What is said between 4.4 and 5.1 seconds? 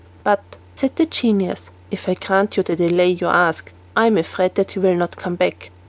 that you will